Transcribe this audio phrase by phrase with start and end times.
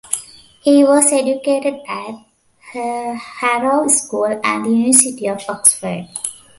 [0.61, 2.25] He was educated at
[2.71, 6.07] Harrow School and the University of Oxford.